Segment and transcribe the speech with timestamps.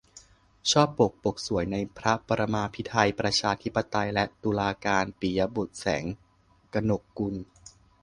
[0.71, 6.03] ชอบปก ปกสวย ในพระปรมาภิไธย ประชาธิปไตย และตุลาการ- ปิยะบุตร แสง
[6.73, 7.35] กนกกุล